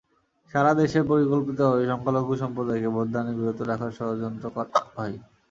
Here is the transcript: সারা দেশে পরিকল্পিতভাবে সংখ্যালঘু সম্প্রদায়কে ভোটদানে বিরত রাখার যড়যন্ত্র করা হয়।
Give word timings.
সারা 0.51 0.71
দেশে 0.79 0.99
পরিকল্পিতভাবে 1.09 1.83
সংখ্যালঘু 1.91 2.33
সম্প্রদায়কে 2.43 2.89
ভোটদানে 2.95 3.31
বিরত 3.37 3.59
রাখার 3.69 3.91
যড়যন্ত্র 3.97 4.45
করা 4.55 4.65
হয়। 4.95 5.15